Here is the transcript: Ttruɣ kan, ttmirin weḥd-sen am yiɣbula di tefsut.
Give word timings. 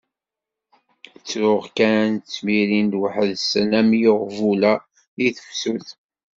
Ttruɣ 1.17 1.63
kan, 1.77 2.11
ttmirin 2.15 2.97
weḥd-sen 3.01 3.69
am 3.79 3.89
yiɣbula 4.01 4.73
di 5.17 5.29
tefsut. 5.37 5.87